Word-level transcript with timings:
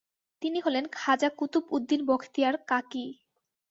তিনি 0.41 0.59
হলেন 0.59 0.85
খাজা 0.91 1.29
কুতুবউদ্দীন 1.37 2.01
বখতিয়ার 2.05 2.55
কাকী। 2.67 3.05